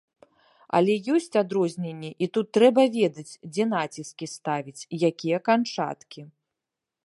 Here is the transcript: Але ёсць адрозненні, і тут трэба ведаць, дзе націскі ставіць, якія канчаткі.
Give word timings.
Але 0.77 0.93
ёсць 1.15 1.37
адрозненні, 1.41 2.09
і 2.25 2.29
тут 2.37 2.47
трэба 2.59 2.87
ведаць, 2.97 3.27
дзе 3.51 3.63
націскі 3.77 4.25
ставіць, 4.35 4.87
якія 5.13 5.37
канчаткі. 5.51 6.21